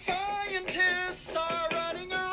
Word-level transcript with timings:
Scientists 0.00 1.36
are 1.36 1.68
running 1.72 2.10
around 2.10 2.29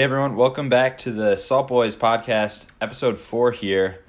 Hey 0.00 0.04
everyone, 0.04 0.34
welcome 0.34 0.70
back 0.70 0.96
to 0.98 1.10
the 1.12 1.36
Salt 1.36 1.68
Boys 1.68 1.94
podcast, 1.94 2.68
episode 2.80 3.18
four 3.18 3.52
here. 3.52 4.02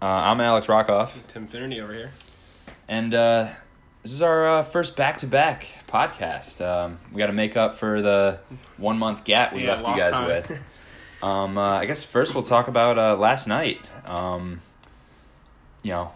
Uh, 0.00 0.06
I'm 0.06 0.40
Alex 0.40 0.66
Rockoff, 0.66 1.14
Tim 1.28 1.46
Finnerty 1.46 1.78
over 1.78 1.92
here. 1.92 2.10
and 2.88 3.12
uh, 3.12 3.48
this 4.02 4.12
is 4.12 4.22
our 4.22 4.46
uh, 4.46 4.62
first 4.62 4.96
back 4.96 5.18
to 5.18 5.26
back 5.26 5.66
podcast. 5.88 6.66
Um, 6.66 7.00
we 7.12 7.18
got 7.18 7.26
to 7.26 7.34
make 7.34 7.54
up 7.54 7.74
for 7.74 8.00
the 8.00 8.40
one 8.78 8.98
month 8.98 9.24
gap 9.24 9.52
we 9.52 9.64
Yeah, 9.66 9.72
left 9.72 9.86
you 9.86 9.98
guys 9.98 10.12
time. 10.12 10.26
with. 10.26 10.58
Um, 11.22 11.58
uh, 11.58 11.80
I 11.80 11.84
guess 11.84 12.02
first 12.02 12.32
we'll 12.32 12.42
talk 12.42 12.68
about 12.68 12.98
uh, 12.98 13.14
last 13.16 13.46
night. 13.46 13.80
Um, 14.06 14.62
you 15.82 15.90
know, 15.90 16.12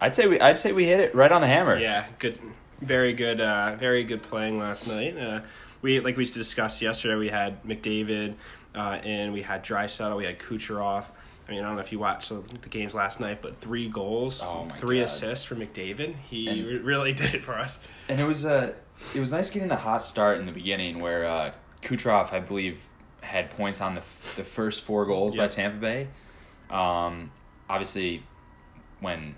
I'd 0.00 0.14
say 0.14 0.28
we 0.28 0.40
I'd 0.40 0.60
say 0.60 0.70
we 0.70 0.86
hit 0.86 1.00
it 1.00 1.12
right 1.12 1.32
on 1.32 1.40
the 1.40 1.48
hammer. 1.48 1.76
Yeah, 1.76 2.06
good, 2.20 2.38
very 2.80 3.14
good, 3.14 3.40
uh, 3.40 3.74
very 3.74 4.04
good 4.04 4.22
playing 4.22 4.60
last 4.60 4.86
night. 4.86 5.42
We 5.82 6.00
like 6.00 6.16
we 6.16 6.24
discussed 6.24 6.82
yesterday. 6.82 7.14
We 7.16 7.28
had 7.28 7.62
McDavid, 7.64 8.34
uh, 8.74 8.98
and 9.04 9.32
we 9.32 9.42
had 9.42 9.64
Draisaitl. 9.64 10.16
We 10.16 10.24
had 10.24 10.38
Kucherov. 10.38 11.04
I 11.48 11.52
mean, 11.52 11.60
I 11.60 11.66
don't 11.66 11.76
know 11.76 11.80
if 11.80 11.92
you 11.92 11.98
watched 11.98 12.28
the 12.28 12.68
games 12.68 12.92
last 12.92 13.20
night, 13.20 13.40
but 13.40 13.58
three 13.60 13.88
goals, 13.88 14.42
Oh 14.42 14.66
three 14.76 14.98
God. 14.98 15.04
assists 15.06 15.44
for 15.46 15.54
McDavid. 15.54 16.14
He 16.28 16.46
And- 16.48 16.66
re- 16.66 16.78
really 16.78 17.12
did 17.14 17.34
it 17.34 17.42
for 17.44 17.54
us. 17.54 17.78
And 18.08 18.20
it 18.20 18.24
was 18.24 18.44
uh, 18.44 18.74
it 19.14 19.20
was 19.20 19.32
nice 19.32 19.48
getting 19.50 19.68
the 19.68 19.76
hot 19.76 20.04
start 20.04 20.38
in 20.38 20.46
the 20.46 20.52
beginning 20.52 21.00
where 21.00 21.24
uh, 21.24 21.52
Kucherov, 21.82 22.32
I 22.32 22.40
believe, 22.40 22.84
had 23.22 23.50
points 23.50 23.80
on 23.80 23.94
the 23.94 24.00
f- 24.00 24.34
the 24.36 24.44
first 24.44 24.84
four 24.84 25.06
goals 25.06 25.34
by 25.36 25.46
Tampa 25.48 25.78
Bay. 25.78 26.08
Um, 26.70 27.30
obviously, 27.70 28.22
when 29.00 29.34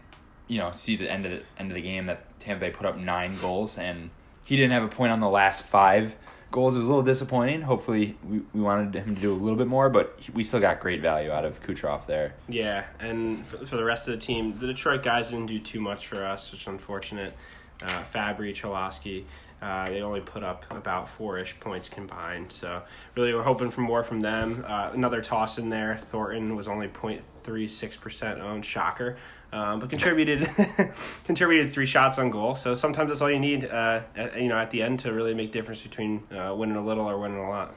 you 0.49 0.59
know 0.59 0.71
see 0.73 0.97
the 0.97 1.11
end 1.11 1.27
of 1.27 1.33
the 1.33 1.43
end 1.59 1.71
of 1.71 1.75
the 1.75 1.83
game 1.83 2.07
that 2.07 2.41
Tampa 2.41 2.61
Bay 2.61 2.71
put 2.71 2.87
up 2.87 2.97
nine 2.97 3.37
goals 3.41 3.79
and 3.79 4.11
he 4.43 4.57
didn't 4.57 4.73
have 4.73 4.83
a 4.83 4.89
point 4.89 5.13
on 5.13 5.21
the 5.21 5.29
last 5.29 5.63
five 5.63 6.17
goals. 6.51 6.77
Was 6.77 6.85
a 6.85 6.89
little 6.89 7.03
disappointing. 7.03 7.63
Hopefully, 7.63 8.17
we, 8.29 8.41
we 8.53 8.61
wanted 8.61 8.95
him 8.95 9.15
to 9.15 9.21
do 9.21 9.33
a 9.33 9.35
little 9.35 9.57
bit 9.59 9.67
more, 9.67 9.89
but 9.89 10.19
we 10.33 10.43
still 10.45 10.61
got 10.61 10.81
great 10.81 11.01
value 11.01 11.31
out 11.31 11.45
of 11.45 11.63
Kucherov 11.63 12.07
there. 12.07 12.35
Yeah, 12.49 12.85
and 12.99 13.45
for, 13.47 13.65
for 13.65 13.77
the 13.77 13.85
rest 13.85 14.09
of 14.09 14.15
the 14.15 14.25
team, 14.25 14.59
the 14.59 14.67
Detroit 14.67 15.03
guys 15.03 15.31
didn't 15.31 15.47
do 15.47 15.59
too 15.59 15.81
much 15.81 16.07
for 16.07 16.25
us, 16.25 16.51
which 16.53 16.63
is 16.63 16.67
unfortunate. 16.67 17.35
Uh, 17.83 18.03
Fabbri, 18.03 18.53
Cholowski, 18.53 19.25
uh, 19.63 19.89
they 19.89 20.01
only 20.01 20.21
put 20.21 20.43
up 20.43 20.65
about 20.71 21.09
four-ish 21.09 21.59
points 21.61 21.89
combined. 21.89 22.51
So 22.51 22.83
really, 23.15 23.35
we're 23.35 23.43
hoping 23.43 23.71
for 23.71 23.83
more 23.83 24.03
from 24.03 24.21
them. 24.21 24.65
Uh, 24.67 24.91
another 24.93 25.21
toss 25.21 25.59
in 25.59 25.69
there. 25.69 25.97
Thornton 25.97 26.57
was 26.57 26.69
only 26.69 26.89
0.36 26.89 28.01
percent 28.01 28.41
owned. 28.41 28.65
Shocker. 28.65 29.17
Um, 29.53 29.81
but 29.81 29.91
contributed 29.91 30.49
contributed 31.25 31.73
three 31.73 31.87
shots 31.87 32.19
on 32.19 32.31
goal. 32.31 32.55
So 32.55 32.75
sometimes 32.75 33.09
that's 33.11 33.21
all 33.21 33.31
you 33.31 33.41
need, 33.41 33.65
uh, 33.65 34.03
at, 34.15 34.41
you 34.41 34.49
know, 34.49 34.57
at 34.57 34.71
the 34.71 34.81
end 34.83 35.01
to 35.01 35.13
really 35.13 35.35
make 35.35 35.51
difference 35.51 35.83
between 35.83 36.23
uh, 36.33 36.55
winning 36.57 36.77
a 36.77 36.85
little 36.85 37.09
or 37.11 37.19
winning 37.19 37.39
a 37.39 37.49
lot. 37.49 37.75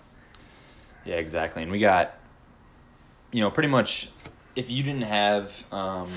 Yeah, 1.03 1.16
exactly. 1.16 1.64
And 1.64 1.72
we 1.72 1.80
got, 1.80 2.16
you 3.31 3.42
know, 3.42 3.50
pretty 3.50 3.70
much 3.70 4.09
if 4.56 4.70
you 4.70 4.84
didn't 4.84 5.02
have 5.03 5.66
um, 5.72 6.09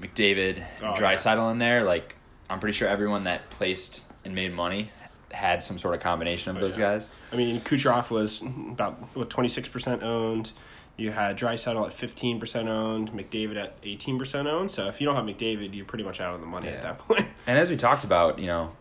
McDavid 0.00 0.62
Oh, 0.82 0.88
and 0.88 1.00
yeah. 1.00 1.14
Draisaitl 1.14 1.50
in 1.52 1.58
there, 1.58 1.84
like 1.84 2.16
I'm 2.50 2.60
pretty 2.60 2.76
sure 2.76 2.88
everyone 2.88 3.24
that 3.24 3.48
placed 3.50 4.04
and 4.24 4.34
made 4.34 4.52
money 4.52 4.90
had 5.32 5.62
some 5.62 5.78
sort 5.78 5.94
of 5.94 6.00
combination 6.00 6.50
of 6.50 6.58
Oh, 6.58 6.60
those 6.60 6.76
yeah. 6.78 6.92
guys. 6.92 7.10
I 7.32 7.36
mean, 7.36 7.60
Kucherov 7.60 8.10
was 8.10 8.42
about 8.42 8.94
what 9.16 9.30
twenty 9.30 9.48
six 9.48 9.68
percent 9.68 10.02
owned. 10.02 10.52
You 10.96 11.10
had 11.10 11.36
Draisaitl 11.38 11.86
at 11.86 11.92
fifteen 11.92 12.38
percent 12.38 12.68
owned, 12.68 13.10
McDavid 13.12 13.56
at 13.56 13.76
eighteen 13.82 14.18
percent 14.18 14.46
owned. 14.46 14.70
So 14.70 14.86
if 14.86 15.00
you 15.00 15.06
don't 15.06 15.16
have 15.16 15.24
McDavid, 15.24 15.74
you're 15.74 15.84
pretty 15.84 16.04
much 16.04 16.20
out 16.20 16.34
of 16.34 16.40
the 16.40 16.46
money 16.46 16.68
Yeah. 16.68 16.74
at 16.74 16.82
that 16.82 16.98
point. 16.98 17.26
And 17.46 17.58
as 17.58 17.68
we 17.70 17.76
talked 17.76 18.04
about, 18.04 18.38
you 18.38 18.46
know, 18.46 18.72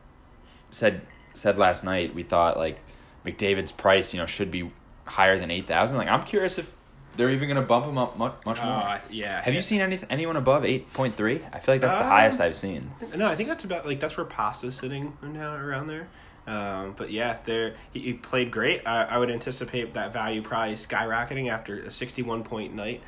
said 0.72 1.01
said 1.34 1.57
last 1.57 1.84
night, 1.84 2.13
we 2.13 2.24
thought 2.24 2.57
like 2.57 2.79
McDavid's 3.25 3.72
price, 3.72 4.13
you 4.13 4.19
know, 4.19 4.25
should 4.28 4.51
be 4.51 4.72
higher 5.06 5.40
than 5.40 5.50
eight 5.51 5.68
thousand. 5.68 5.97
Like 5.97 6.07
I'm 6.07 6.24
curious 6.24 6.57
if 6.59 6.74
they're 7.16 7.29
even 7.29 7.47
going 7.47 7.62
to 7.62 7.68
bump 7.68 7.85
him 7.85 7.97
up 7.97 8.18
much, 8.18 8.34
much 8.45 8.59
more. 8.62 8.72
Uh, 8.74 9.00
yeah. 9.12 9.40
have 9.44 9.53
you 9.53 9.62
seen 9.62 9.81
any 9.81 10.00
anyone 10.09 10.35
above 10.35 10.66
eight 10.66 10.91
point 10.94 11.16
three? 11.16 11.41
I 11.51 11.59
feel 11.59 11.75
like 11.75 11.81
that's 11.81 11.95
the 11.95 12.03
Um, 12.03 12.07
highest 12.09 12.41
I've 12.41 12.56
seen. 12.56 12.91
No, 13.16 13.28
I 13.28 13.35
think 13.35 13.50
that's 13.50 13.63
about 13.63 13.85
like 13.88 14.00
that's 14.00 14.18
where 14.18 14.25
Pasta's 14.25 14.75
sitting 14.75 15.18
now 15.24 15.56
around 15.56 15.88
there. 15.88 16.07
Um, 16.45 16.93
but 16.97 17.11
yeah, 17.11 17.37
there 17.45 17.75
he, 17.91 17.99
he 17.99 18.13
played 18.13 18.51
great. 18.51 18.85
I, 18.85 19.03
I 19.03 19.17
would 19.17 19.31
anticipate 19.31 19.93
that 19.93 20.11
value 20.13 20.41
probably 20.41 20.75
skyrocketing 20.75 21.49
after 21.49 21.79
a 21.79 21.91
sixty-one 21.91 22.43
point 22.43 22.73
night. 22.73 23.01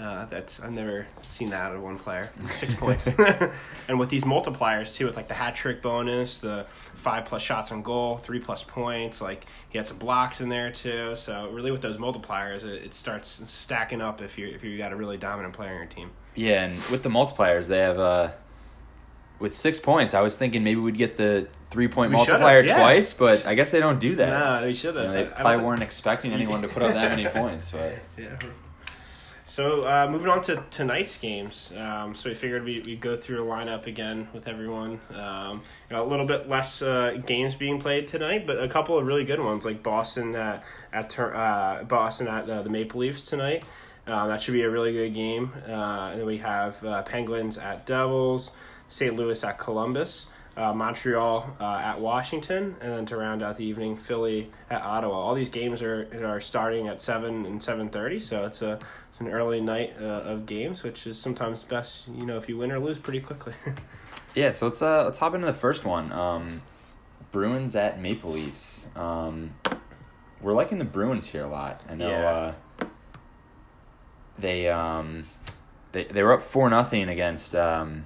Uh, 0.00 0.24
that's 0.26 0.60
I've 0.60 0.72
never 0.72 1.06
seen 1.28 1.50
that 1.50 1.60
out 1.60 1.74
of 1.74 1.82
one 1.82 1.98
player. 1.98 2.30
Six 2.42 2.74
points, 2.76 3.06
and 3.88 3.98
with 3.98 4.08
these 4.08 4.24
multipliers 4.24 4.94
too, 4.94 5.06
with 5.06 5.16
like 5.16 5.28
the 5.28 5.34
hat 5.34 5.54
trick 5.54 5.82
bonus, 5.82 6.40
the 6.40 6.66
five 6.94 7.26
plus 7.26 7.42
shots 7.42 7.70
on 7.70 7.82
goal, 7.82 8.16
three 8.16 8.38
plus 8.38 8.64
points. 8.64 9.20
Like 9.20 9.46
he 9.68 9.78
had 9.78 9.86
some 9.86 9.98
blocks 9.98 10.40
in 10.40 10.48
there 10.48 10.70
too. 10.70 11.14
So 11.16 11.48
really, 11.52 11.70
with 11.70 11.82
those 11.82 11.98
multipliers, 11.98 12.64
it, 12.64 12.82
it 12.84 12.94
starts 12.94 13.42
stacking 13.46 14.00
up 14.00 14.22
if 14.22 14.38
you 14.38 14.48
if 14.48 14.64
you 14.64 14.78
got 14.78 14.92
a 14.92 14.96
really 14.96 15.18
dominant 15.18 15.54
player 15.54 15.72
on 15.72 15.76
your 15.76 15.86
team. 15.86 16.10
Yeah, 16.34 16.64
and 16.64 16.74
with 16.90 17.02
the 17.02 17.10
multipliers, 17.10 17.68
they 17.68 17.80
have 17.80 17.98
uh, 17.98 18.30
with 19.40 19.52
six 19.52 19.80
points. 19.80 20.14
I 20.14 20.20
was 20.20 20.36
thinking 20.36 20.62
maybe 20.62 20.80
we'd 20.80 20.96
get 20.96 21.16
the 21.16 21.48
three 21.70 21.88
point 21.88 22.10
We 22.10 22.16
multiplier 22.16 22.62
yeah. 22.62 22.76
twice, 22.76 23.12
but 23.12 23.46
I 23.46 23.54
guess 23.54 23.70
they 23.70 23.80
don't 23.80 23.98
do 23.98 24.14
that. 24.16 24.28
Nah, 24.28 24.60
they 24.60 24.74
should 24.74 24.94
You 24.94 25.00
have. 25.00 25.10
know, 25.12 25.24
they 25.24 25.30
probably 25.30 25.64
weren't 25.64 25.82
expecting 25.82 26.32
anyone 26.32 26.62
to 26.62 26.68
put 26.68 26.82
up 26.82 26.94
that 26.94 27.10
many 27.16 27.26
points, 27.40 27.70
but 27.70 27.94
Yeah. 28.16 28.38
So 29.46 29.82
uh, 29.82 30.06
moving 30.08 30.28
on 30.28 30.42
to 30.42 30.62
tonight's 30.70 31.18
games, 31.18 31.72
um, 31.76 32.14
so 32.14 32.28
we 32.28 32.36
figured 32.36 32.62
we 32.62 32.82
we'd 32.82 33.00
go 33.00 33.16
through 33.16 33.42
a 33.42 33.44
lineup 33.46 33.86
again 33.86 34.28
with 34.32 34.46
everyone. 34.46 35.00
Um, 35.12 35.62
you 35.90 35.96
know, 35.96 36.04
a 36.04 36.08
little 36.08 36.24
bit 36.24 36.48
less 36.48 36.82
uh, 36.82 37.18
games 37.26 37.56
being 37.56 37.80
played 37.80 38.06
tonight, 38.06 38.46
but 38.46 38.62
a 38.62 38.68
couple 38.68 38.96
of 38.96 39.04
really 39.04 39.24
good 39.24 39.40
ones, 39.40 39.64
like 39.64 39.82
Boston 39.82 40.36
uh, 40.36 40.62
at 40.92 41.18
uh, 41.18 41.82
Boston 41.82 42.28
at 42.28 42.48
uh, 42.48 42.62
the 42.62 42.70
Maple 42.70 43.00
Leafs 43.00 43.24
tonight. 43.24 43.64
Uh, 44.06 44.28
that 44.28 44.40
should 44.40 44.54
be 44.54 44.62
a 44.62 44.70
really 44.70 44.92
good 44.92 45.14
game. 45.14 45.52
Uh, 45.68 46.10
and 46.12 46.20
then 46.20 46.26
we 46.26 46.38
have 46.38 46.82
uh, 46.84 47.02
Penguins 47.02 47.58
at 47.58 47.86
Devils, 47.86 48.52
St. 48.90 49.16
Louis 49.16 49.42
at 49.42 49.58
Columbus, 49.58 50.26
uh, 50.56 50.74
Montreal 50.74 51.56
uh, 51.58 51.80
at 51.82 51.98
Washington, 51.98 52.76
and 52.80 52.92
then 52.92 53.06
to 53.06 53.16
round 53.16 53.42
out 53.42 53.56
the 53.56 53.64
evening, 53.64 53.96
Philly 53.96 54.50
at 54.68 54.82
Ottawa. 54.82 55.14
All 55.14 55.34
these 55.34 55.48
games 55.48 55.80
are 55.80 56.08
are 56.22 56.40
starting 56.40 56.88
at 56.88 57.00
seven 57.00 57.46
and 57.46 57.62
seven 57.62 57.88
thirty, 57.88 58.20
so 58.20 58.44
it's 58.44 58.60
a 58.60 58.78
it's 59.08 59.20
an 59.20 59.28
early 59.28 59.60
night 59.60 59.94
uh, 59.98 60.04
of 60.04 60.44
games, 60.44 60.82
which 60.82 61.06
is 61.06 61.18
sometimes 61.18 61.64
best. 61.64 62.08
You 62.08 62.26
know, 62.26 62.36
if 62.36 62.48
you 62.48 62.58
win 62.58 62.72
or 62.72 62.78
lose 62.78 62.98
pretty 62.98 63.20
quickly. 63.20 63.54
yeah. 64.34 64.50
So 64.50 64.66
let's 64.66 64.82
uh 64.82 65.04
let's 65.04 65.18
hop 65.18 65.34
into 65.34 65.46
the 65.46 65.54
first 65.54 65.84
one. 65.84 66.12
Um, 66.12 66.60
Bruins 67.30 67.76
at 67.76 68.00
Maple 68.00 68.32
Leafs. 68.32 68.88
Um, 68.96 69.52
we're 70.40 70.52
liking 70.52 70.78
the 70.78 70.84
Bruins 70.84 71.26
here 71.26 71.44
a 71.44 71.48
lot. 71.48 71.80
I 71.88 71.94
know. 71.94 72.08
Yeah. 72.08 72.28
Uh, 72.28 72.54
they 74.36 74.68
um, 74.68 75.24
they 75.92 76.04
they 76.04 76.22
were 76.22 76.32
up 76.32 76.42
four 76.42 76.68
nothing 76.68 77.08
against 77.08 77.54
um, 77.54 78.04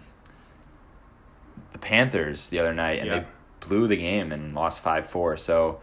the 1.75 1.79
Panthers 1.79 2.49
the 2.49 2.59
other 2.59 2.73
night, 2.73 3.01
and 3.01 3.09
Yeah. 3.09 3.19
they 3.19 3.27
blew 3.69 3.87
the 3.87 3.97
game 3.97 4.33
and 4.33 4.55
lost 4.55 4.81
five 4.81 5.05
four. 5.05 5.37
So 5.37 5.81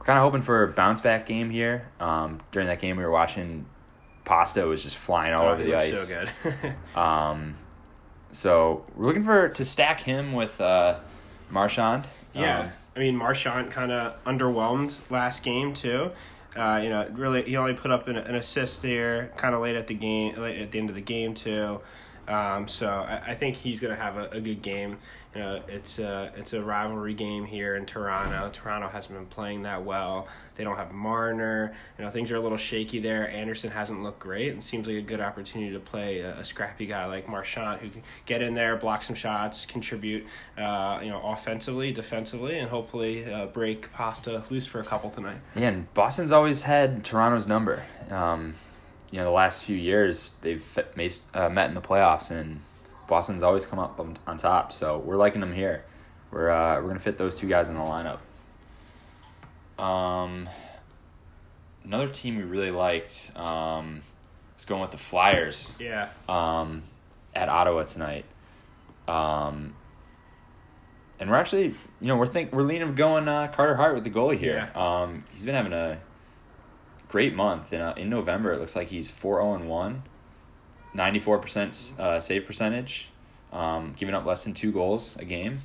we're 0.00 0.06
kind 0.06 0.18
of 0.18 0.24
hoping 0.24 0.42
for 0.42 0.64
a 0.64 0.68
bounce 0.72 1.00
back 1.00 1.26
game 1.26 1.50
here. 1.50 1.86
Um, 2.00 2.40
during 2.50 2.66
that 2.66 2.80
game, 2.80 2.96
we 2.96 3.04
were 3.04 3.10
watching. 3.12 3.66
Pasta 4.24 4.66
was 4.66 4.82
just 4.82 4.96
flying 4.96 5.34
all 5.34 5.46
Oh, 5.46 5.52
over 5.52 5.62
he 5.62 5.70
the 5.70 5.78
ice. 5.78 6.08
So 6.08 6.24
good. 6.42 6.74
Um, 6.98 7.54
so 8.30 8.84
we're 8.96 9.06
looking 9.06 9.22
for 9.22 9.48
to 9.50 9.64
stack 9.64 10.00
him 10.00 10.32
with 10.32 10.60
uh, 10.60 10.98
Marchand. 11.50 12.06
Yeah, 12.32 12.60
Um, 12.60 12.70
I 12.96 12.98
mean 13.00 13.16
Marchand 13.16 13.70
kind 13.70 13.92
of 13.92 14.22
underwhelmed 14.24 14.98
last 15.10 15.42
game 15.42 15.72
too. 15.74 16.10
Uh, 16.56 16.80
you 16.82 16.88
know, 16.88 17.06
really, 17.12 17.42
he 17.42 17.56
only 17.56 17.74
put 17.74 17.90
up 17.90 18.08
an, 18.08 18.16
an 18.16 18.34
assist 18.34 18.80
there, 18.82 19.30
kind 19.36 19.54
of 19.54 19.60
late 19.60 19.76
at 19.76 19.88
the 19.88 19.94
game, 19.94 20.36
late 20.40 20.58
at 20.60 20.70
the 20.70 20.78
end 20.78 20.88
of 20.88 20.94
the 20.94 21.00
game 21.02 21.34
too. 21.34 21.80
Um, 22.26 22.66
so 22.68 22.88
I, 22.88 23.32
I 23.32 23.34
think 23.34 23.56
he's 23.56 23.80
going 23.80 23.94
to 23.94 24.00
have 24.02 24.16
a, 24.16 24.28
a 24.30 24.40
good 24.40 24.62
game. 24.62 24.98
You 25.34 25.40
know, 25.40 25.62
it's 25.66 25.98
a 25.98 26.32
it's 26.36 26.52
a 26.52 26.62
rivalry 26.62 27.14
game 27.14 27.44
here 27.44 27.74
in 27.74 27.86
Toronto. 27.86 28.50
Toronto 28.52 28.88
hasn't 28.88 29.18
been 29.18 29.26
playing 29.26 29.62
that 29.62 29.84
well. 29.84 30.28
They 30.54 30.62
don't 30.62 30.76
have 30.76 30.92
Marner. 30.92 31.74
You 31.98 32.04
know, 32.04 32.10
things 32.12 32.30
are 32.30 32.36
a 32.36 32.40
little 32.40 32.58
shaky 32.58 33.00
there. 33.00 33.28
Andersen 33.28 33.72
hasn't 33.72 34.02
looked 34.02 34.20
great, 34.20 34.52
and 34.52 34.62
seems 34.62 34.86
like 34.86 34.96
a 34.96 35.02
good 35.02 35.20
opportunity 35.20 35.72
to 35.72 35.80
play 35.80 36.20
a, 36.20 36.38
a 36.38 36.44
scrappy 36.44 36.86
guy 36.86 37.06
like 37.06 37.28
Marchand 37.28 37.80
who 37.80 37.90
can 37.90 38.02
get 38.26 38.42
in 38.42 38.54
there, 38.54 38.76
block 38.76 39.02
some 39.02 39.16
shots, 39.16 39.66
contribute. 39.66 40.24
Uh, 40.56 41.00
you 41.02 41.10
know, 41.10 41.20
offensively, 41.24 41.92
defensively, 41.92 42.58
and 42.58 42.70
hopefully 42.70 43.24
uh, 43.30 43.46
break 43.46 43.92
Pasta 43.92 44.44
loose 44.50 44.66
for 44.66 44.78
a 44.78 44.84
couple 44.84 45.10
tonight. 45.10 45.38
Yeah, 45.56 45.68
and 45.68 45.92
Boston's 45.94 46.30
always 46.30 46.62
had 46.62 47.04
Toronto's 47.04 47.48
number. 47.48 47.82
Um, 48.10 48.54
you 49.10 49.18
know, 49.18 49.24
the 49.24 49.30
last 49.30 49.64
few 49.64 49.76
years 49.76 50.34
they've 50.42 50.78
uh, 51.34 51.48
met 51.48 51.68
in 51.68 51.74
the 51.74 51.80
playoffs, 51.80 52.30
and 52.30 52.60
Boston's 53.06 53.42
always 53.42 53.66
come 53.66 53.78
up 53.78 53.98
on, 54.00 54.16
on 54.26 54.36
top. 54.36 54.72
So 54.72 54.98
we're 54.98 55.16
liking 55.16 55.40
them 55.40 55.52
here. 55.52 55.84
We're 56.30 56.50
uh, 56.50 56.80
we're 56.80 56.88
gonna 56.88 56.98
fit 57.00 57.18
those 57.18 57.34
two 57.36 57.48
guys 57.48 57.68
in 57.68 57.74
the 57.74 57.80
lineup. 57.80 58.18
Um, 59.82 60.48
another 61.84 62.08
team 62.08 62.36
we 62.36 62.42
really 62.42 62.70
liked 62.70 63.32
um, 63.36 64.02
was 64.56 64.64
going 64.64 64.80
with 64.80 64.90
the 64.92 64.98
Flyers 64.98 65.74
Yeah. 65.80 66.08
um, 66.28 66.82
at 67.34 67.48
Ottawa 67.48 67.82
tonight. 67.84 68.24
Um, 69.08 69.74
and 71.20 71.30
we're 71.30 71.36
actually, 71.36 71.68
you 72.00 72.08
know, 72.08 72.16
we're 72.16 72.26
think 72.26 72.52
we're 72.52 72.62
leaning 72.62 72.94
going 72.94 73.28
uh, 73.28 73.48
Carter 73.48 73.74
Hart 73.76 73.94
with 73.94 74.04
the 74.04 74.10
goalie 74.10 74.38
here. 74.38 74.70
Um, 74.74 75.24
he's 75.32 75.44
been 75.44 75.54
having 75.54 75.72
a 75.72 75.98
great 77.08 77.34
month. 77.34 77.72
In 77.72 77.80
uh, 77.80 77.94
in 77.96 78.08
November, 78.10 78.52
it 78.52 78.60
looks 78.60 78.74
like 78.76 78.88
he's 78.88 79.10
four 79.10 79.36
zero 79.36 79.54
and 79.54 79.68
one. 79.68 80.02
94% 80.94 81.98
uh, 81.98 82.20
save 82.20 82.46
percentage, 82.46 83.08
um, 83.52 83.94
giving 83.96 84.14
up 84.14 84.24
less 84.24 84.44
than 84.44 84.54
two 84.54 84.72
goals 84.72 85.16
a 85.18 85.24
game. 85.24 85.60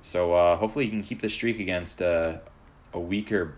So 0.00 0.34
uh, 0.34 0.56
hopefully 0.56 0.86
he 0.86 0.90
can 0.90 1.02
keep 1.02 1.20
the 1.20 1.28
streak 1.28 1.60
against 1.60 2.00
uh, 2.00 2.38
a 2.92 3.00
weaker 3.00 3.54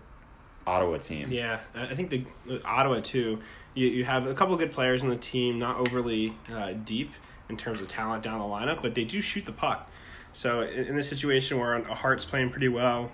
Ottawa 0.65 0.97
team. 0.97 1.29
Yeah, 1.29 1.59
I 1.75 1.95
think 1.95 2.09
the 2.09 2.25
Ottawa 2.63 2.99
too. 3.01 3.39
You 3.73 3.87
you 3.87 4.05
have 4.05 4.27
a 4.27 4.33
couple 4.33 4.55
good 4.55 4.71
players 4.71 5.03
on 5.03 5.09
the 5.09 5.15
team, 5.15 5.59
not 5.59 5.77
overly 5.77 6.33
uh, 6.53 6.73
deep 6.85 7.11
in 7.49 7.57
terms 7.57 7.81
of 7.81 7.87
talent 7.87 8.23
down 8.23 8.39
the 8.39 8.45
lineup, 8.45 8.81
but 8.81 8.95
they 8.95 9.03
do 9.03 9.21
shoot 9.21 9.45
the 9.45 9.51
puck. 9.51 9.89
So 10.31 10.61
in, 10.61 10.85
in 10.85 10.95
this 10.95 11.09
situation 11.09 11.59
where 11.59 11.75
a 11.75 11.93
Hart's 11.93 12.25
playing 12.25 12.49
pretty 12.49 12.69
well, 12.69 13.11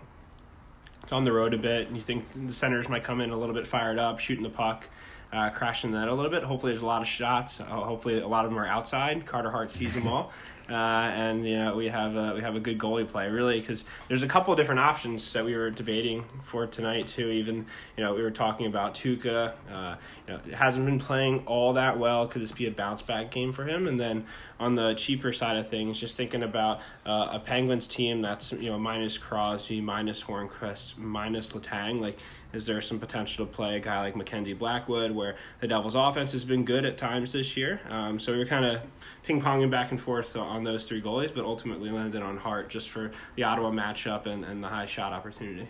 it's 1.04 1.12
on 1.12 1.24
the 1.24 1.31
road 1.31 1.54
a 1.54 1.57
bit, 1.57 1.88
and 1.88 1.96
you 1.96 2.01
think 2.01 2.25
the 2.48 2.54
Senators 2.54 2.88
might 2.88 3.04
come 3.04 3.19
in 3.22 3.31
a 3.31 3.38
little 3.38 3.56
bit 3.56 3.68
fired 3.68 3.98
up, 3.98 4.19
shooting 4.19 4.44
the 4.44 4.50
puck, 4.50 4.88
uh, 5.31 5.50
crashing 5.50 5.92
that 5.92 6.08
a 6.08 6.14
little 6.14 6.31
bit. 6.31 6.44
Hopefully, 6.44 6.72
there's 6.72 6.81
a 6.81 6.88
lot 6.88 7.02
of 7.02 7.08
shots. 7.08 7.60
Uh, 7.60 7.66
hopefully, 7.66 8.20
a 8.20 8.28
lot 8.28 8.46
of 8.46 8.52
them 8.52 8.60
are 8.60 8.66
outside. 8.68 9.26
Carter 9.26 9.52
Hart 9.52 9.72
sees 9.72 9.94
them 9.94 10.08
all, 10.08 10.31
uh, 10.69 10.74
and 10.74 11.48
you 11.48 11.57
know 11.57 11.75
we 11.75 11.88
have 11.88 12.16
a, 12.16 12.33
we 12.36 12.42
have 12.42 12.56
a 12.56 12.60
good 12.60 12.77
goalie 12.77 13.07
play 13.07 13.30
really 13.30 13.60
because 13.60 13.86
there's 14.07 14.24
a 14.24 14.27
couple 14.27 14.54
of 14.54 14.57
different 14.57 14.80
options 14.80 15.33
that 15.33 15.44
we 15.44 15.56
were 15.56 15.69
debating 15.69 16.24
for 16.44 16.68
tonight 16.68 17.07
too. 17.07 17.27
Even 17.27 17.66
you 17.98 18.04
know 18.04 18.13
we 18.13 18.21
were 18.21 18.31
talking 18.31 18.68
about 18.68 18.94
Tuukka. 18.94 19.54
Uh, 19.71 19.95
you 20.27 20.33
know, 20.33 20.39
hasn't 20.56 20.86
been 20.86 21.00
playing 21.00 21.44
all 21.45 21.74
that 21.74 21.98
well. 21.98 22.27
Could 22.27 22.42
this 22.42 22.51
be 22.51 22.68
a 22.68 22.71
bounce 22.71 23.01
back 23.01 23.31
game 23.31 23.51
for 23.51 23.66
him? 23.66 23.88
And 23.88 24.00
then 24.00 24.25
on 24.60 24.75
the 24.75 24.94
cheaper 24.94 25.31
side 25.31 25.57
of 25.57 25.69
things, 25.69 26.00
just 26.00 26.16
thinking 26.16 26.44
about 26.44 26.81
uh, 27.06 27.30
a 27.33 27.39
Penguins 27.39 27.88
team 27.88 28.22
that's 28.22 28.51
you 28.51 28.69
know 28.69 28.77
minus 28.77 29.18
Crosby, 29.18 29.81
minus 29.81 30.22
Hornqvist, 30.22 30.98
minus 30.98 31.54
Letang. 31.54 32.01
Like, 32.01 32.19
is 32.54 32.65
there 32.65 32.81
some 32.81 33.00
potential 33.00 33.45
to 33.45 33.51
play 33.51 33.77
a 33.77 33.80
guy 33.80 34.01
like 34.01 34.15
Mackenzie 34.15 34.54
Blackwood, 34.54 35.12
where 35.12 35.36
the 35.62 35.68
Devils' 35.68 35.95
offense 35.95 36.31
has 36.33 36.44
been 36.44 36.65
good 36.65 36.86
at 36.86 36.98
times 36.98 37.31
this 37.31 37.56
year? 37.56 37.80
Um, 37.89 38.19
so 38.19 38.33
we 38.33 38.39
were 38.39 38.45
kind 38.45 38.65
of 38.65 38.81
ping 39.24 39.42
ponging 39.42 39.69
back 39.69 39.92
and 39.92 40.01
forth 40.01 40.36
on 40.36 40.59
those 40.64 40.86
three 40.86 41.02
goalies, 41.02 41.34
but 41.34 41.46
ultimately 41.46 41.90
landed 41.90 42.22
on 42.22 42.38
Hart 42.38 42.70
just 42.70 42.90
for 42.90 43.12
the 43.36 43.44
Ottawa 43.44 43.72
matchup 43.72 44.26
and, 44.26 44.44
and 44.44 44.64
the 44.64 44.68
high 44.68 44.86
shot 44.86 45.14
opportunity. 45.14 45.68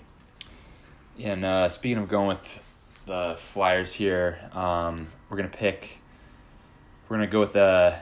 And 1.19 1.43
uh, 1.43 1.69
speaking 1.69 1.97
of 1.97 2.07
going 2.07 2.27
with 2.27 2.63
the 3.05 3.35
Flyers 3.37 3.93
here, 3.93 4.39
um, 4.53 5.07
we're 5.29 5.37
gonna 5.37 5.49
pick. 5.49 5.99
We're 7.07 7.17
gonna 7.17 7.27
go 7.27 7.39
with 7.39 7.55
a 7.55 7.99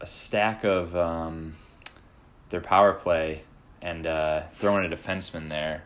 a 0.00 0.06
stack 0.06 0.64
of 0.64 0.96
um, 0.96 1.54
their 2.48 2.60
power 2.60 2.94
play 2.94 3.42
and 3.82 4.06
uh, 4.06 4.42
throwing 4.52 4.90
a 4.90 4.94
defenseman 4.94 5.48
there. 5.48 5.84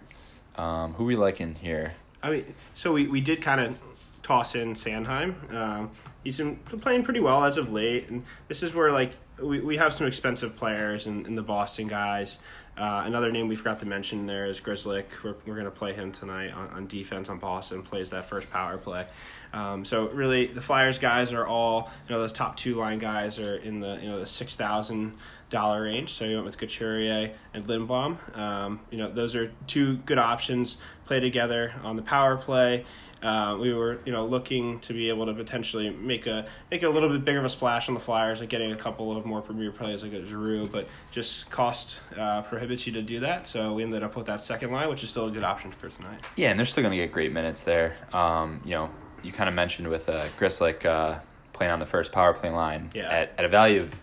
Um, 0.56 0.94
who 0.94 1.04
we 1.04 1.16
liking 1.16 1.56
here? 1.56 1.94
I 2.22 2.30
mean, 2.30 2.54
so 2.74 2.92
we, 2.92 3.06
we 3.06 3.20
did 3.20 3.42
kind 3.42 3.60
of 3.60 3.78
toss 4.22 4.54
in 4.54 4.74
Sanheim. 4.74 5.52
Um, 5.52 5.90
he's 6.22 6.38
been 6.38 6.56
playing 6.56 7.04
pretty 7.04 7.20
well 7.20 7.44
as 7.44 7.56
of 7.56 7.72
late, 7.72 8.08
and 8.08 8.24
this 8.48 8.62
is 8.62 8.72
where 8.72 8.92
like 8.92 9.12
we, 9.40 9.60
we 9.60 9.76
have 9.76 9.92
some 9.92 10.06
expensive 10.06 10.56
players 10.56 11.06
and, 11.06 11.26
and 11.26 11.36
the 11.36 11.42
Boston 11.42 11.88
guys. 11.88 12.38
Uh, 12.76 13.04
another 13.06 13.30
name 13.30 13.46
we 13.46 13.54
forgot 13.54 13.78
to 13.78 13.86
mention 13.86 14.26
there 14.26 14.46
is 14.46 14.60
Grzelcyk. 14.60 15.04
We're, 15.22 15.36
we're 15.46 15.54
going 15.54 15.64
to 15.64 15.70
play 15.70 15.92
him 15.92 16.10
tonight 16.10 16.50
on, 16.50 16.68
on 16.70 16.86
defense 16.88 17.28
on 17.28 17.38
Boston. 17.38 17.82
Plays 17.82 18.10
that 18.10 18.24
first 18.24 18.50
power 18.50 18.78
play. 18.78 19.06
Um, 19.52 19.84
so 19.84 20.08
really, 20.08 20.48
the 20.48 20.60
Flyers 20.60 20.98
guys 20.98 21.32
are 21.32 21.46
all 21.46 21.90
you 22.08 22.14
know 22.14 22.20
those 22.20 22.32
top 22.32 22.56
two 22.56 22.74
line 22.74 22.98
guys 22.98 23.38
are 23.38 23.56
in 23.56 23.78
the 23.78 23.98
you 24.02 24.08
know 24.08 24.18
the 24.18 24.26
six 24.26 24.56
thousand 24.56 25.12
dollar 25.50 25.84
range. 25.84 26.10
So 26.10 26.24
you 26.24 26.34
went 26.34 26.46
with 26.46 26.58
Couturier 26.58 27.32
and 27.52 27.64
Lindblom. 27.64 28.36
Um, 28.36 28.80
you 28.90 28.98
know 28.98 29.12
those 29.12 29.36
are 29.36 29.52
two 29.68 29.98
good 29.98 30.18
options. 30.18 30.78
Play 31.06 31.20
together 31.20 31.72
on 31.84 31.94
the 31.94 32.02
power 32.02 32.36
play. 32.36 32.84
Uh, 33.24 33.56
we 33.58 33.72
were, 33.72 33.98
you 34.04 34.12
know, 34.12 34.26
looking 34.26 34.78
to 34.80 34.92
be 34.92 35.08
able 35.08 35.24
to 35.24 35.32
potentially 35.32 35.88
make 35.88 36.26
a 36.26 36.44
make 36.70 36.82
a 36.82 36.88
little 36.88 37.08
bit 37.08 37.24
bigger 37.24 37.38
of 37.38 37.44
a 37.46 37.48
splash 37.48 37.88
on 37.88 37.94
the 37.94 38.00
Flyers, 38.00 38.40
like 38.40 38.50
getting 38.50 38.70
a 38.72 38.76
couple 38.76 39.16
of 39.16 39.24
more 39.24 39.40
premier 39.40 39.70
players 39.72 40.02
like 40.02 40.12
a 40.12 40.24
Giroux, 40.26 40.66
but 40.66 40.86
just 41.10 41.48
cost 41.50 41.98
uh, 42.18 42.42
prohibits 42.42 42.86
you 42.86 42.92
to 42.92 43.02
do 43.02 43.20
that. 43.20 43.46
So 43.46 43.72
we 43.72 43.82
ended 43.82 44.02
up 44.02 44.14
with 44.14 44.26
that 44.26 44.42
second 44.42 44.72
line, 44.72 44.90
which 44.90 45.02
is 45.02 45.08
still 45.08 45.26
a 45.26 45.30
good 45.30 45.42
option 45.44 45.72
for 45.72 45.88
tonight. 45.88 46.20
Yeah, 46.36 46.50
and 46.50 46.58
they're 46.58 46.66
still 46.66 46.82
gonna 46.82 46.96
get 46.96 47.12
great 47.12 47.32
minutes 47.32 47.62
there. 47.62 47.96
Um, 48.12 48.60
you 48.64 48.72
know, 48.72 48.90
you 49.22 49.32
kind 49.32 49.48
of 49.48 49.54
mentioned 49.54 49.88
with 49.88 50.08
uh, 50.10 50.26
Grzelcyk 50.38 50.84
uh, 50.84 51.18
playing 51.54 51.72
on 51.72 51.80
the 51.80 51.86
first 51.86 52.12
power 52.12 52.34
play 52.34 52.50
line 52.50 52.90
Yeah. 52.94 53.08
at, 53.08 53.32
at 53.38 53.44
a 53.46 53.48
value 53.48 53.80
of 53.84 53.94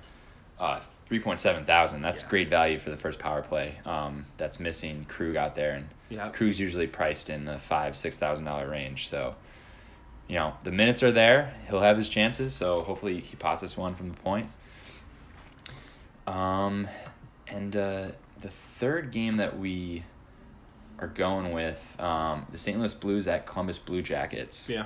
uh, 0.60 0.80
three 1.06 1.20
point 1.20 1.38
seven 1.38 1.64
thousand. 1.64 2.02
That's 2.02 2.24
Yeah. 2.24 2.30
great 2.30 2.48
value 2.50 2.80
for 2.80 2.90
the 2.90 2.98
first 2.98 3.20
power 3.20 3.44
play. 3.44 3.76
Um, 3.86 4.26
that's 4.38 4.60
missing 4.60 5.06
Krug 5.08 5.36
out 5.36 5.54
there, 5.54 5.74
and 5.74 5.90
Yeah. 6.12 6.30
Krug's 6.30 6.60
usually 6.60 6.88
priced 6.88 7.30
in 7.30 7.46
the 7.46 7.58
five 7.58 7.96
six 7.96 8.20
thousand 8.20 8.46
dollar 8.46 8.70
range. 8.70 9.08
So, 9.08 9.34
you 10.28 10.36
know, 10.36 10.54
the 10.64 10.72
minutes 10.72 11.02
are 11.04 11.12
there. 11.12 11.54
He'll 11.70 11.80
have 11.82 11.98
his 11.98 12.10
chances. 12.10 12.54
So 12.54 12.82
hopefully 12.82 13.20
he 13.22 13.36
pots 13.38 13.64
us 13.64 13.76
one 13.78 13.96
from 13.96 14.10
the 14.10 14.16
point. 14.18 14.50
Um, 16.28 16.88
and 17.48 17.76
uh, 17.76 18.08
the 18.40 18.50
third 18.50 19.12
game 19.12 19.38
that 19.38 19.58
we 19.58 20.04
are 21.00 21.08
going 21.08 21.52
with 21.52 22.00
um, 22.00 22.46
the 22.52 22.58
St. 22.58 22.78
Louis 22.78 22.94
Blues 22.94 23.28
at 23.28 23.46
Columbus 23.46 23.80
Blue 23.80 24.02
Jackets. 24.02 24.70
Yeah, 24.70 24.86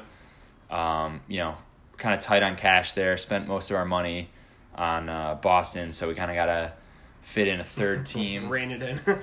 Um, 0.72 1.22
you 1.27 1.38
know, 1.39 1.56
kind 1.98 2.13
of 2.16 2.22
tight 2.22 2.42
on 2.42 2.56
cash 2.56 2.94
there. 2.94 3.18
Spent 3.18 3.48
most 3.48 3.69
of 3.69 3.75
our 3.77 3.86
money 3.86 4.30
on 4.75 5.10
uh, 5.10 5.36
Boston, 5.36 5.92
so 5.92 6.07
we 6.07 6.16
kind 6.16 6.31
of 6.31 6.36
got 6.38 6.46
to 6.46 6.74
fit 7.22 7.48
in 7.48 7.60
a 7.60 7.63
third 7.65 8.05
team. 8.05 8.50
ran 8.50 8.72
it 8.72 8.82
in. 8.82 9.00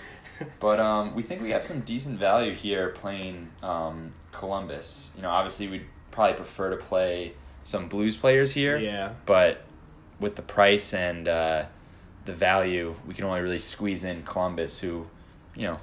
But 0.60 0.80
um, 0.80 1.14
we 1.14 1.22
think 1.22 1.42
we 1.42 1.50
have 1.50 1.64
some 1.64 1.80
decent 1.80 2.18
value 2.18 2.52
here 2.52 2.88
playing 2.90 3.50
um, 3.62 4.12
Columbus. 4.32 5.10
You 5.16 5.22
know, 5.22 5.30
obviously 5.30 5.68
we'd 5.68 5.86
probably 6.10 6.34
prefer 6.34 6.70
to 6.70 6.76
play 6.76 7.32
some 7.62 7.88
Blues 7.88 8.16
players 8.16 8.52
here. 8.52 8.76
yeah, 8.78 9.12
But 9.26 9.62
with 10.20 10.36
the 10.36 10.42
price 10.42 10.94
and 10.94 11.28
uh, 11.28 11.64
the 12.24 12.32
value, 12.32 12.94
we 13.06 13.14
can 13.14 13.24
only 13.24 13.40
really 13.40 13.58
squeeze 13.58 14.04
in 14.04 14.22
Columbus, 14.22 14.78
who, 14.78 15.06
you 15.54 15.66
know, 15.66 15.80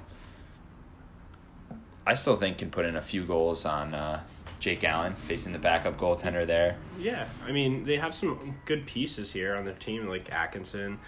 I 2.06 2.14
still 2.14 2.36
think 2.36 2.58
can 2.58 2.70
put 2.70 2.84
in 2.86 2.96
a 2.96 3.02
few 3.02 3.24
goals 3.24 3.64
on 3.64 3.94
uh, 3.94 4.22
Jake 4.60 4.84
Allen 4.84 5.14
facing 5.14 5.52
the 5.52 5.58
backup 5.58 5.98
goaltender 5.98 6.46
there. 6.46 6.76
yeah. 6.98 7.26
I 7.46 7.50
mean, 7.50 7.84
they 7.84 7.96
have 7.96 8.14
some 8.14 8.56
good 8.66 8.86
pieces 8.86 9.32
here 9.32 9.56
on 9.56 9.64
their 9.64 9.74
team, 9.74 10.06
like 10.06 10.30
Atkinson. 10.30 10.98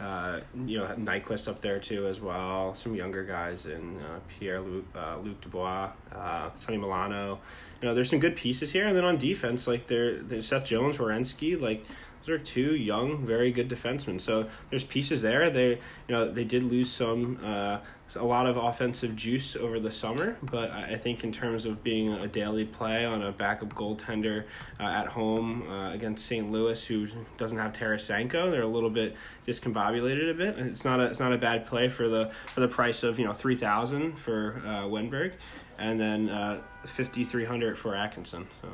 Uh, 0.00 0.40
you 0.64 0.78
know, 0.78 0.86
Nyquist 0.96 1.46
up 1.46 1.60
there 1.60 1.78
too 1.78 2.06
as 2.06 2.20
well. 2.20 2.74
Some 2.74 2.94
younger 2.94 3.24
guys 3.24 3.66
in 3.66 3.98
uh, 3.98 4.20
Pierre 4.28 4.62
uh, 4.94 5.18
Luc 5.18 5.40
Dubois, 5.42 5.90
uh, 6.14 6.50
Sonny 6.54 6.78
Milano. 6.78 7.38
You 7.82 7.88
know, 7.88 7.94
there's 7.94 8.08
some 8.08 8.20
good 8.20 8.36
pieces 8.36 8.72
here, 8.72 8.86
and 8.86 8.96
then 8.96 9.04
on 9.04 9.18
defense, 9.18 9.66
like 9.66 9.88
there, 9.88 10.22
there's 10.22 10.46
Seth 10.46 10.64
Jones, 10.64 10.96
Werenski, 10.96 11.60
like 11.60 11.84
those 12.20 12.28
are 12.28 12.38
two 12.38 12.74
young, 12.74 13.24
very 13.26 13.50
good 13.50 13.68
defensemen. 13.68 14.20
So 14.20 14.48
there's 14.68 14.84
pieces 14.84 15.22
there. 15.22 15.50
They, 15.50 15.70
you 15.70 15.78
know, 16.08 16.30
they 16.30 16.44
did 16.44 16.62
lose 16.64 16.90
some, 16.90 17.38
uh, 17.42 17.78
a 18.16 18.24
lot 18.24 18.46
of 18.46 18.56
offensive 18.56 19.16
juice 19.16 19.56
over 19.56 19.80
the 19.80 19.90
summer, 19.90 20.36
but 20.42 20.70
I 20.70 20.96
think 20.96 21.24
in 21.24 21.32
terms 21.32 21.64
of 21.64 21.82
being 21.82 22.12
a 22.12 22.26
daily 22.26 22.64
play 22.64 23.04
on 23.04 23.22
a 23.22 23.32
backup 23.32 23.72
goaltender 23.74 24.44
uh, 24.78 24.84
at 24.84 25.06
home 25.06 25.68
uh, 25.70 25.92
against 25.92 26.26
St. 26.26 26.50
Louis, 26.50 26.84
who 26.84 27.06
doesn't 27.36 27.56
have 27.56 27.72
Tarasenko, 27.72 28.50
they're 28.50 28.62
a 28.62 28.66
little 28.66 28.90
bit 28.90 29.16
discombobulated 29.46 30.30
a 30.30 30.34
bit. 30.34 30.58
It's 30.58 30.84
not 30.84 31.00
a 31.00 31.04
it's 31.04 31.20
not 31.20 31.32
a 31.32 31.38
bad 31.38 31.66
play 31.66 31.88
for 31.88 32.08
the 32.08 32.30
for 32.52 32.60
the 32.60 32.68
price 32.68 33.02
of 33.02 33.18
you 33.18 33.24
know 33.24 33.32
three 33.32 33.56
thousand 33.56 34.18
for 34.18 34.60
uh, 34.64 34.82
Wennberg, 34.82 35.32
and 35.78 35.98
then 35.98 36.28
uh, 36.28 36.60
fifty 36.84 37.24
three 37.24 37.44
hundred 37.44 37.78
for 37.78 37.94
Atkinson. 37.94 38.46
So. 38.62 38.68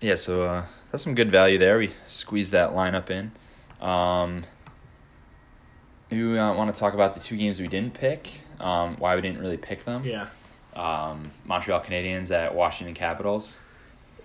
Yeah, 0.00 0.14
so 0.14 0.42
uh, 0.44 0.64
that's 0.90 1.04
some 1.04 1.14
good 1.14 1.30
value 1.30 1.58
there. 1.58 1.78
We 1.78 1.90
squeezed 2.06 2.52
that 2.52 2.70
lineup 2.70 3.10
in. 3.10 3.32
Um, 3.84 4.44
maybe 6.10 6.24
we 6.24 6.38
uh, 6.38 6.54
want 6.54 6.74
to 6.74 6.78
talk 6.78 6.94
about 6.94 7.14
the 7.14 7.20
two 7.20 7.36
games 7.36 7.60
we 7.60 7.68
didn't 7.68 7.94
pick. 7.94 8.28
Um, 8.58 8.96
why 8.96 9.14
we 9.14 9.22
didn't 9.22 9.40
really 9.40 9.56
pick 9.56 9.84
them. 9.84 10.04
Yeah. 10.04 10.28
Um, 10.74 11.30
Montreal 11.44 11.80
Canadiens 11.80 12.30
at 12.34 12.54
Washington 12.54 12.94
Capitals. 12.94 13.60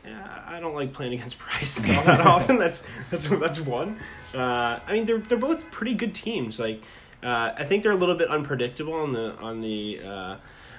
Yeah, 0.06 0.44
I 0.46 0.60
don't 0.60 0.76
like 0.76 0.94
playing 0.94 1.14
against 1.14 1.40
Price 1.40 1.78
all 1.98 2.04
that 2.04 2.22
often. 2.22 2.60
That's 2.60 2.84
that's 3.10 3.28
that's 3.28 3.60
one. 3.60 4.00
Uh, 4.34 4.80
I 4.86 4.94
mean, 4.94 5.06
they're 5.06 5.18
they're 5.18 5.38
both 5.38 5.72
pretty 5.72 5.96
good 5.96 6.14
teams. 6.14 6.60
Like, 6.60 6.84
uh, 7.24 7.54
I 7.58 7.64
think 7.64 7.82
they're 7.82 7.92
a 7.92 7.98
little 7.98 8.16
bit 8.16 8.30
unpredictable 8.30 8.94
on 8.94 9.14
the 9.14 9.36
on 9.38 9.62
the 9.62 10.02
uh, 10.06 10.38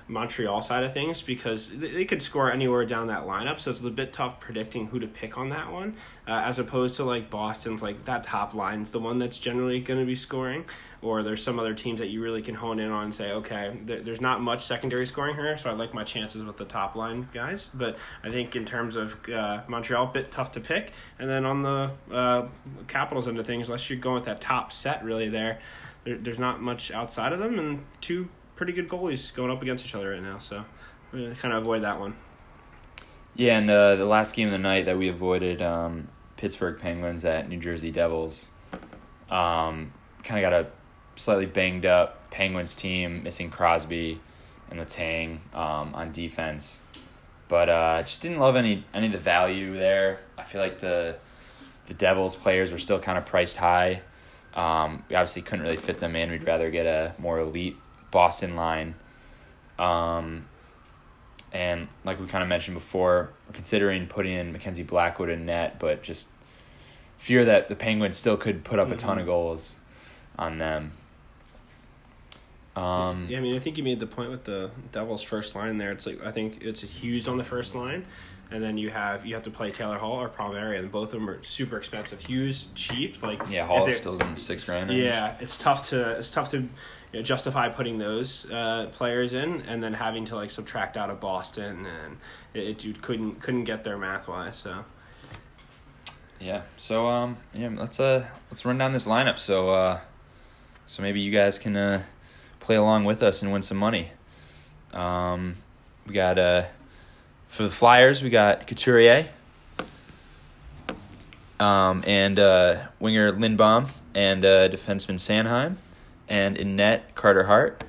Montreal 0.08 0.60
side 0.60 0.84
of 0.84 0.94
things 0.94 1.20
because 1.20 1.68
they, 1.68 2.04
could 2.04 2.22
score 2.22 2.52
anywhere 2.52 2.86
down 2.86 3.08
that 3.08 3.26
lineup. 3.26 3.58
So 3.58 3.70
it's 3.70 3.82
a 3.82 3.90
bit 3.90 4.12
tough 4.12 4.38
predicting 4.38 4.86
who 4.86 5.00
to 5.00 5.08
pick 5.08 5.36
on 5.36 5.48
that 5.48 5.72
one, 5.72 5.96
uh, 6.28 6.42
as 6.44 6.58
opposed 6.58 6.96
to 6.96 7.04
like 7.04 7.28
Boston's. 7.28 7.82
Like 7.82 8.04
that 8.04 8.22
top 8.22 8.54
line's 8.54 8.92
the 8.92 9.00
one 9.00 9.18
that's 9.18 9.38
generally 9.38 9.80
going 9.80 9.98
to 9.98 10.06
be 10.06 10.14
scoring, 10.14 10.64
or 11.02 11.24
there's 11.24 11.42
some 11.42 11.58
other 11.58 11.74
teams 11.74 11.98
that 11.98 12.08
you 12.08 12.22
really 12.22 12.42
can 12.42 12.54
hone 12.54 12.78
in 12.78 12.90
on 12.90 13.04
and 13.04 13.14
say, 13.14 13.32
okay, 13.32 13.76
there, 13.84 14.00
there's 14.00 14.20
not 14.20 14.40
much 14.40 14.64
secondary 14.64 15.06
scoring 15.06 15.34
here, 15.34 15.56
so 15.58 15.70
I 15.70 15.72
like 15.72 15.92
my 15.92 16.04
chances 16.04 16.42
with 16.42 16.56
the 16.56 16.64
top 16.64 16.94
line 16.94 17.28
guys. 17.34 17.68
But 17.74 17.98
I 18.22 18.30
think 18.30 18.54
in 18.54 18.64
terms 18.64 18.94
of 18.94 19.16
uh, 19.28 19.62
Montreal, 19.66 20.08
a 20.08 20.12
bit 20.12 20.30
tough 20.30 20.52
to 20.52 20.60
pick. 20.60 20.92
And 21.18 21.28
then 21.28 21.44
on 21.44 21.62
the 21.62 21.90
uh, 22.12 22.46
Capitals 22.86 23.26
end 23.26 23.38
of 23.38 23.46
things, 23.46 23.66
unless 23.68 23.90
you're 23.90 23.98
going 23.98 24.16
with 24.16 24.26
that 24.26 24.40
top 24.40 24.72
set 24.72 25.04
really 25.04 25.28
there 25.28 25.58
there's 26.06 26.38
not 26.38 26.62
much 26.62 26.90
outside 26.90 27.32
of 27.32 27.38
them, 27.38 27.58
and 27.58 27.84
two 28.00 28.28
pretty 28.56 28.72
good 28.72 28.88
goalies 28.88 29.32
going 29.34 29.50
up 29.50 29.62
against 29.62 29.84
each 29.84 29.94
other 29.94 30.10
right 30.10 30.22
now. 30.22 30.38
So 30.38 30.64
gonna 31.12 31.34
kind 31.34 31.54
of 31.54 31.62
avoid 31.62 31.82
that 31.82 32.00
one. 32.00 32.16
Yeah, 33.34 33.58
and 33.58 33.70
uh, 33.70 33.96
the 33.96 34.06
last 34.06 34.34
game 34.34 34.48
of 34.48 34.52
the 34.52 34.58
night 34.58 34.86
that 34.86 34.96
we 34.96 35.08
avoided, 35.08 35.60
um, 35.60 36.08
Pittsburgh 36.36 36.78
Penguins 36.80 37.24
at 37.24 37.48
New 37.48 37.58
Jersey 37.58 37.90
Devils. 37.90 38.50
Um, 39.30 39.92
kind 40.22 40.44
of 40.44 40.50
got 40.50 40.52
a 40.52 40.66
slightly 41.16 41.46
banged 41.46 41.84
up 41.84 42.30
Penguins 42.30 42.74
team, 42.74 43.22
missing 43.22 43.50
Crosby 43.50 44.20
and 44.70 44.80
Letang 44.80 45.38
um, 45.54 45.94
on 45.94 46.12
defense, 46.12 46.80
but 47.48 47.68
uh, 47.68 48.02
just 48.02 48.22
didn't 48.22 48.38
love 48.38 48.56
any 48.56 48.84
any 48.94 49.06
of 49.06 49.12
the 49.12 49.18
value 49.18 49.74
there. 49.74 50.20
I 50.38 50.44
feel 50.44 50.60
like 50.60 50.80
the 50.80 51.16
the 51.86 51.94
Devils 51.94 52.34
players 52.36 52.72
were 52.72 52.78
still 52.78 52.98
kind 52.98 53.18
of 53.18 53.26
priced 53.26 53.58
high. 53.58 54.02
Um, 54.54 55.04
we 55.08 55.16
obviously 55.16 55.42
couldn't 55.42 55.64
really 55.64 55.76
fit 55.76 56.00
them 56.00 56.16
in. 56.16 56.30
We'd 56.30 56.46
rather 56.46 56.70
get 56.70 56.86
a 56.86 57.14
more 57.18 57.38
elite 57.38 57.76
Boston 58.10 58.56
line. 58.56 58.94
Um, 59.78 60.46
and 61.52 61.88
like 62.04 62.20
we 62.20 62.26
kind 62.26 62.42
of 62.42 62.48
mentioned 62.48 62.74
before, 62.74 63.30
we're 63.46 63.54
considering 63.54 64.06
putting 64.06 64.32
in 64.32 64.52
Mackenzie 64.52 64.82
Blackwood 64.82 65.28
in 65.28 65.46
net, 65.46 65.78
but 65.78 66.02
just 66.02 66.28
fear 67.18 67.44
that 67.44 67.68
the 67.68 67.76
Penguins 67.76 68.16
still 68.16 68.36
could 68.36 68.64
put 68.64 68.78
up 68.78 68.90
a 68.90 68.96
ton 68.96 69.18
of 69.18 69.26
goals 69.26 69.78
on 70.38 70.58
them. 70.58 70.92
Um, 72.74 73.26
Yeah, 73.28 73.38
I 73.38 73.40
mean, 73.40 73.56
I 73.56 73.58
think 73.58 73.78
you 73.78 73.84
made 73.84 74.00
the 74.00 74.06
point 74.06 74.30
with 74.30 74.44
the 74.44 74.70
Devils' 74.92 75.22
first 75.22 75.54
line 75.54 75.78
there. 75.78 75.92
It's 75.92 76.06
like 76.06 76.22
I 76.22 76.30
think 76.30 76.58
it's 76.60 76.82
Hughes 76.82 77.26
on 77.26 77.38
the 77.38 77.44
first 77.44 77.74
line, 77.74 78.04
and 78.50 78.62
then 78.62 78.78
you 78.78 78.90
have 78.90 79.26
you 79.26 79.34
have 79.34 79.42
to 79.44 79.50
play 79.50 79.70
Taylor 79.70 79.98
Hall 79.98 80.20
or 80.20 80.28
Palmieri, 80.28 80.78
and 80.78 80.90
both 80.90 81.08
of 81.08 81.20
them 81.20 81.28
are 81.28 81.42
super 81.42 81.76
expensive. 81.76 82.24
Hughes 82.26 82.66
cheap, 82.74 83.22
like 83.22 83.42
yeah, 83.48 83.66
Hall 83.66 83.86
is 83.86 83.96
still 83.96 84.18
in 84.18 84.32
the 84.32 84.38
six 84.38 84.64
grand 84.64 84.90
range. 84.90 85.02
Yeah, 85.02 85.36
it's 85.40 85.58
tough 85.58 85.88
to 85.90 86.10
it's 86.12 86.30
tough 86.30 86.50
to 86.50 86.58
you 86.58 86.68
know, 87.12 87.22
justify 87.22 87.68
putting 87.68 87.98
those 87.98 88.50
uh, 88.50 88.88
players 88.92 89.32
in, 89.32 89.62
and 89.62 89.82
then 89.82 89.94
having 89.94 90.24
to 90.26 90.36
like 90.36 90.50
subtract 90.50 90.96
out 90.96 91.10
of 91.10 91.20
Boston, 91.20 91.86
and 91.86 92.18
it, 92.54 92.68
it 92.68 92.84
you 92.84 92.92
couldn't 92.94 93.40
couldn't 93.40 93.64
get 93.64 93.84
there 93.84 93.98
math 93.98 94.28
wise. 94.28 94.56
So 94.56 94.84
Yeah. 96.40 96.62
So 96.76 97.06
um 97.08 97.38
yeah, 97.52 97.70
let's 97.74 97.98
uh 97.98 98.26
let's 98.50 98.64
run 98.64 98.78
down 98.78 98.92
this 98.92 99.06
lineup 99.06 99.38
so 99.38 99.70
uh 99.70 100.00
so 100.86 101.02
maybe 101.02 101.20
you 101.20 101.32
guys 101.32 101.58
can 101.58 101.76
uh 101.76 102.02
play 102.60 102.76
along 102.76 103.04
with 103.04 103.22
us 103.22 103.42
and 103.42 103.52
win 103.52 103.62
some 103.62 103.76
money. 103.76 104.10
Um 104.92 105.56
we 106.06 106.14
got 106.14 106.38
uh 106.38 106.64
for 107.48 107.62
the 107.64 107.70
Flyers 107.70 108.22
we 108.22 108.30
got 108.30 108.66
Couturier. 108.66 109.28
Um 111.58 112.04
and 112.06 112.38
uh 112.38 112.88
winger 113.00 113.32
Lindblom 113.32 113.88
and 114.14 114.44
uh 114.44 114.68
defenseman 114.68 115.18
Sanheim 115.18 115.76
and 116.28 116.56
in 116.56 116.76
net 116.76 117.14
Carter 117.14 117.44
Hart. 117.44 117.82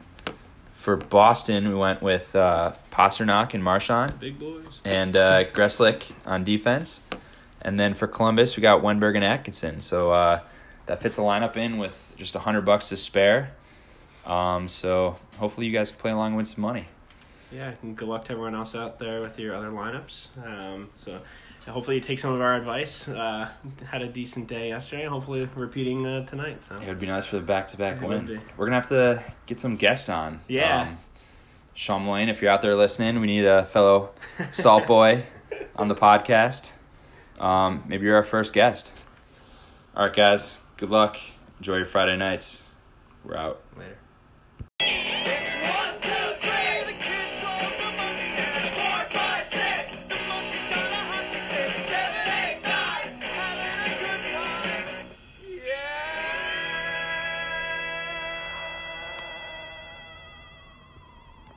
For 0.79 0.95
Boston 0.95 1.67
we 1.67 1.75
went 1.75 2.01
with 2.01 2.35
uh 2.35 2.73
Pastrnak 2.91 3.53
and 3.53 3.63
Marchand 3.63 4.19
big 4.19 4.39
boys. 4.39 4.79
and 4.83 5.15
uh, 5.15 5.43
Grzelcyk 5.53 6.03
on 6.25 6.43
defense. 6.43 7.01
And 7.61 7.79
then 7.79 7.93
for 7.93 8.07
Columbus, 8.07 8.55
we 8.57 8.61
got 8.61 8.81
Wennberg 8.81 9.15
and 9.15 9.23
Atkinson. 9.23 9.81
So 9.81 10.11
uh, 10.11 10.39
that 10.87 11.01
fits 11.01 11.17
a 11.17 11.21
lineup 11.21 11.57
in 11.57 11.77
with 11.77 12.11
just 12.17 12.35
a 12.35 12.39
hundred 12.39 12.61
bucks 12.61 12.89
to 12.89 12.97
spare. 12.97 13.51
Um, 14.25 14.67
so 14.67 15.17
hopefully 15.37 15.67
you 15.67 15.73
guys 15.73 15.91
can 15.91 15.99
play 15.99 16.11
along 16.11 16.27
and 16.27 16.37
win 16.37 16.45
some 16.45 16.61
money. 16.61 16.87
Yeah, 17.51 17.73
and 17.81 17.95
good 17.95 18.07
luck 18.07 18.25
to 18.25 18.33
everyone 18.33 18.55
else 18.55 18.75
out 18.75 18.99
there 18.99 19.21
with 19.21 19.39
your 19.39 19.55
other 19.55 19.69
lineups. 19.69 20.27
Um, 20.45 20.89
so 20.97 21.21
hopefully 21.67 21.95
you 21.97 22.01
take 22.01 22.19
some 22.19 22.33
of 22.33 22.41
our 22.41 22.55
advice. 22.55 23.07
Uh, 23.07 23.51
had 23.89 24.01
a 24.01 24.07
decent 24.07 24.47
day 24.47 24.69
yesterday. 24.69 25.05
Hopefully 25.05 25.47
repeating 25.55 26.05
uh, 26.05 26.25
tonight. 26.25 26.63
So 26.67 26.75
It 26.77 26.87
would 26.87 26.99
be 26.99 27.07
nice 27.07 27.25
for 27.25 27.37
the 27.37 27.41
back 27.43 27.67
to 27.69 27.77
back 27.77 28.01
win. 28.01 28.41
We're 28.57 28.65
gonna 28.65 28.75
have 28.75 28.89
to 28.89 29.23
get 29.45 29.59
some 29.59 29.75
guests 29.77 30.09
on. 30.09 30.41
Yeah. 30.47 30.81
Um, 30.81 30.97
Sean 31.73 32.03
Mullane, 32.03 32.27
if 32.29 32.41
you're 32.41 32.51
out 32.51 32.61
there 32.63 32.75
listening, 32.75 33.19
we 33.21 33.27
need 33.27 33.45
a 33.45 33.63
fellow 33.63 34.11
salt 34.51 34.87
boy 34.87 35.23
on 35.75 35.87
the 35.87 35.95
podcast. 35.95 36.71
Um, 37.39 37.83
maybe 37.87 38.05
you're 38.07 38.15
our 38.15 38.23
first 38.23 38.51
guest. 38.53 38.93
All 39.95 40.05
right, 40.05 40.15
guys. 40.15 40.57
Good 40.77 40.89
luck. 40.89 41.17
Enjoy 41.59 41.75
your 41.77 41.85
Friday 41.85 42.17
nights. 42.17 42.63
We're 43.23 43.37
out. 43.37 43.61
later. 43.77 43.97